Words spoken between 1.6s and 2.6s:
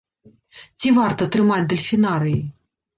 дэльфінарыі?